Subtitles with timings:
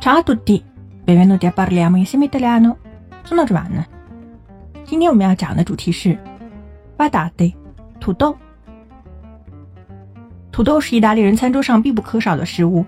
[0.00, 0.64] Ciao a tutti,
[1.04, 2.78] benvenuti a parliamo insieme italiano.
[3.22, 3.84] Sono Giovanna。
[4.82, 6.18] 今天我们要讲的主题是
[6.96, 7.52] patate
[8.00, 8.34] 土豆。
[10.50, 12.82] 土豆是意大利人餐桌上必不可少的食物。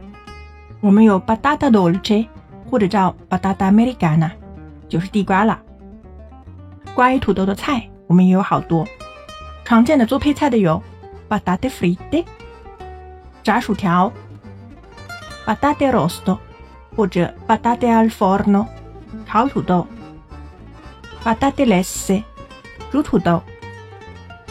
[0.80, 2.27] 我们有 patata dolce，
[2.70, 4.30] 或者叫 patata americana，
[4.88, 5.60] 就是地瓜啦。
[6.95, 8.87] 关于土豆的菜，我们也有好多。
[9.66, 10.83] 常见的做配菜的有
[11.29, 12.24] patate fritte，
[13.42, 14.10] 炸薯条
[15.45, 16.38] ；patate rosto。
[16.96, 18.66] 或者 patate al forno
[19.27, 19.87] 烤土豆
[21.24, 22.23] ，patate lesse
[22.91, 23.42] 煮土豆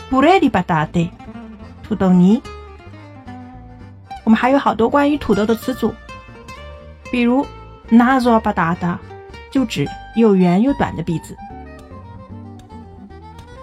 [0.10, 1.10] pure di patate，
[1.84, 2.42] 土豆泥。
[4.24, 5.94] 我们还有好多关于土豆的词组，
[7.12, 7.46] 比如
[7.90, 8.98] naso patata
[9.52, 11.36] 就指又圆又短的鼻子。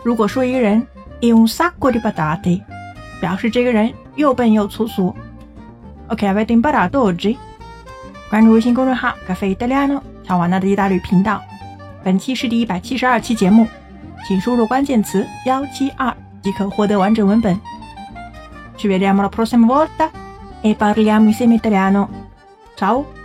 [0.05, 0.87] 如果说一个人
[1.21, 2.63] è un sacco di patate，
[3.21, 5.15] 表示这个人又笨又粗俗。
[6.09, 7.37] OK，avete imparato oggi？
[8.31, 11.41] 关注微信公众号“咖啡意大利诺”，乔瓦纳的意大利频道。
[12.05, 13.67] 本期是第一百七十二期节目，
[14.27, 17.59] 请输入关键词“幺七二”即可获得完整文本。
[18.77, 20.11] Ci vediamo la prossima volta
[20.63, 22.09] e parliamo insieme italiano.
[22.77, 23.18] Ciao!